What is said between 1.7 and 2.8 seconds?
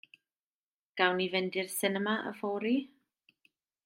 sinema yfory?